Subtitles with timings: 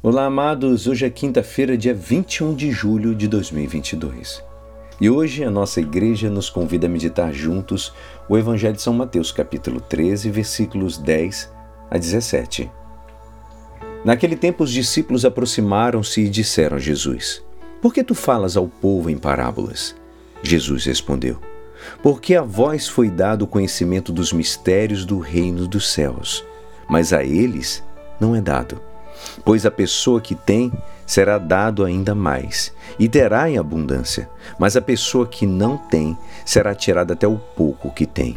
[0.00, 0.86] Olá, amados.
[0.86, 4.44] Hoje é quinta-feira, dia 21 de julho de 2022.
[5.00, 7.92] E hoje a nossa igreja nos convida a meditar juntos
[8.28, 11.52] o Evangelho de São Mateus, capítulo 13, versículos 10
[11.90, 12.70] a 17.
[14.04, 17.42] Naquele tempo, os discípulos aproximaram-se e disseram a Jesus:
[17.82, 19.96] Por que tu falas ao povo em parábolas?
[20.44, 21.40] Jesus respondeu:
[22.04, 26.44] Porque a vós foi dado o conhecimento dos mistérios do reino dos céus,
[26.88, 27.82] mas a eles
[28.20, 28.86] não é dado
[29.44, 30.72] Pois a pessoa que tem
[31.08, 36.74] será dado ainda mais, e terá em abundância, mas a pessoa que não tem será
[36.74, 38.34] tirada até o pouco que tem.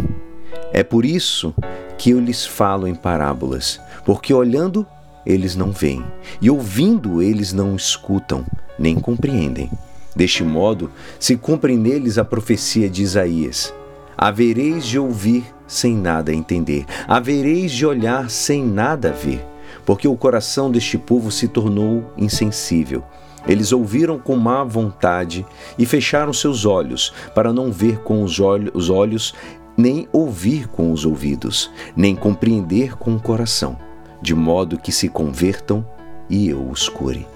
[0.71, 1.53] É por isso
[1.97, 4.87] que eu lhes falo em parábolas, porque olhando
[5.25, 6.03] eles não veem,
[6.41, 8.45] e ouvindo eles não escutam,
[8.79, 9.69] nem compreendem.
[10.15, 10.89] Deste modo,
[11.19, 13.73] se cumpre neles a profecia de Isaías:
[14.17, 19.50] Havereis de ouvir sem nada entender, havereis de olhar sem nada ver
[19.85, 23.03] porque o coração deste povo se tornou insensível.
[23.47, 25.45] Eles ouviram com má vontade
[25.77, 29.33] e fecharam seus olhos, para não ver com os olhos,
[29.75, 33.77] nem ouvir com os ouvidos, nem compreender com o coração,
[34.21, 35.85] de modo que se convertam
[36.29, 37.27] e eu os cure.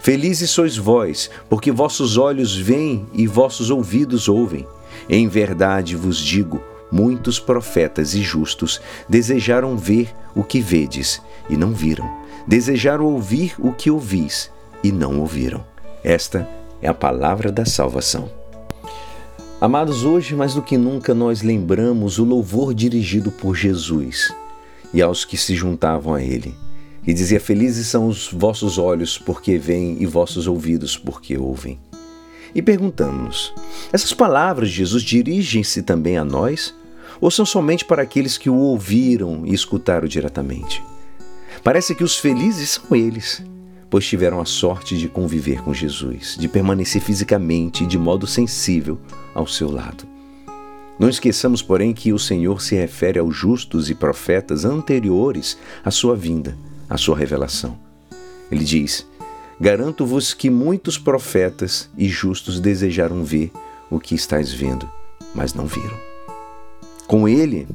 [0.00, 4.66] Felizes sois vós, porque vossos olhos veem e vossos ouvidos ouvem.
[5.08, 6.60] Em verdade vos digo,
[6.94, 11.20] muitos profetas e justos desejaram ver o que vedes
[11.50, 12.08] e não viram,
[12.46, 14.48] desejaram ouvir o que ouvis
[14.82, 15.64] e não ouviram.
[16.04, 16.48] Esta
[16.80, 18.30] é a palavra da salvação.
[19.60, 24.32] Amados, hoje mais do que nunca nós lembramos o louvor dirigido por Jesus
[24.92, 26.54] e aos que se juntavam a ele.
[27.04, 31.80] E dizia: Felizes são os vossos olhos porque veem e vossos ouvidos porque ouvem.
[32.54, 33.52] E perguntamos-nos:
[33.92, 36.74] essas palavras de Jesus dirigem-se também a nós?
[37.20, 40.82] Ou são somente para aqueles que o ouviram e escutaram diretamente?
[41.62, 43.42] Parece que os felizes são eles,
[43.88, 48.98] pois tiveram a sorte de conviver com Jesus, de permanecer fisicamente e de modo sensível
[49.34, 50.04] ao seu lado.
[50.98, 56.14] Não esqueçamos, porém, que o Senhor se refere aos justos e profetas anteriores à sua
[56.14, 56.56] vinda,
[56.88, 57.78] à sua revelação.
[58.50, 59.06] Ele diz:
[59.60, 63.50] Garanto-vos que muitos profetas e justos desejaram ver
[63.90, 64.88] o que estáis vendo,
[65.34, 66.13] mas não viram.
[67.06, 67.68] Com Ele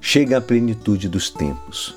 [0.00, 1.96] chega a plenitude dos tempos.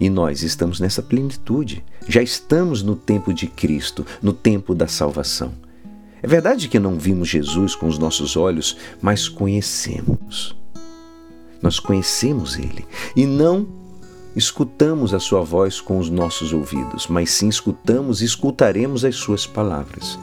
[0.00, 1.84] E nós estamos nessa plenitude.
[2.06, 5.52] Já estamos no tempo de Cristo, no tempo da salvação.
[6.22, 10.56] É verdade que não vimos Jesus com os nossos olhos, mas conhecemos.
[11.62, 12.86] Nós conhecemos Ele
[13.16, 13.66] e não
[14.34, 19.46] escutamos a Sua voz com os nossos ouvidos, mas sim escutamos e escutaremos as Suas
[19.46, 20.18] palavras.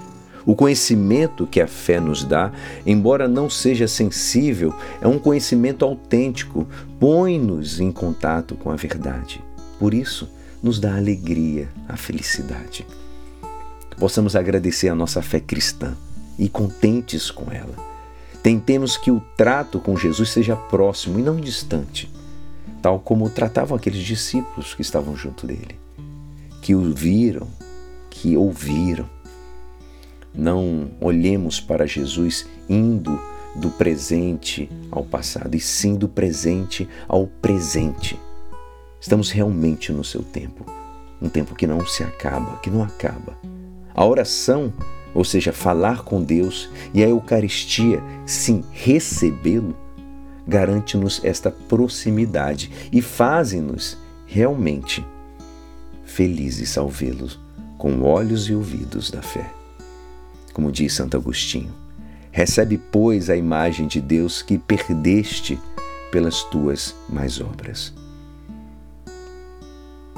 [0.46, 2.52] O conhecimento que a fé nos dá,
[2.86, 6.68] embora não seja sensível, é um conhecimento autêntico,
[7.00, 9.44] põe-nos em contato com a verdade.
[9.80, 10.30] Por isso,
[10.62, 12.86] nos dá alegria, a felicidade.
[13.98, 15.96] Possamos agradecer a nossa fé cristã
[16.38, 17.76] e contentes com ela.
[18.44, 22.12] Tentemos que o trato com Jesus seja próximo e não distante,
[22.82, 25.80] tal como tratavam aqueles discípulos que estavam junto dele,
[26.62, 27.48] que o viram,
[28.12, 29.10] que ouviram,
[30.38, 33.19] não olhemos para Jesus indo
[33.56, 38.19] do presente ao passado, e sim do presente ao presente.
[39.00, 40.66] Estamos realmente no seu tempo,
[41.22, 43.38] um tempo que não se acaba, que não acaba.
[43.94, 44.73] A oração,
[45.13, 49.75] ou seja, falar com Deus, e a Eucaristia, sim, recebê-lo,
[50.46, 55.06] garante-nos esta proximidade e fazem-nos realmente
[56.03, 57.29] felizes ao vê-lo
[57.78, 59.50] com olhos e ouvidos da fé
[60.56, 61.76] como diz Santo Agostinho.
[62.32, 65.60] Recebe, pois, a imagem de Deus que perdeste
[66.10, 67.94] pelas tuas mais obras.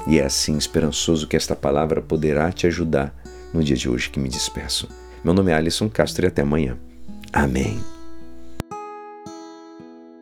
[0.06, 3.12] E é assim esperançoso que esta palavra poderá te ajudar
[3.52, 4.88] no dia de hoje que me despeço.
[5.24, 6.78] Meu nome é Alisson Castro e até amanhã.
[7.32, 7.97] Amém.